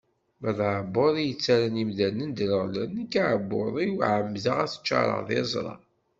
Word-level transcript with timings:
Ma 0.41 0.51
d 0.57 0.59
aɛebbuḍ 0.67 1.15
i 1.17 1.23
yettarran 1.29 1.81
imdanen 1.83 2.31
dreɣlen, 2.37 2.89
nekk 2.99 3.13
aɛebbuḍ-iw 3.23 3.95
ɛemdeɣ 4.11 4.57
ad 4.63 4.69
t-ččareɣ 4.71 5.19
d 5.27 5.29
iẓra. 5.39 5.75